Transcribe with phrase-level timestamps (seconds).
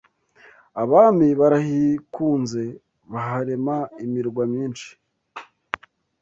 [0.83, 2.63] abami barahikunze
[3.11, 4.89] baharema imirwa myinshi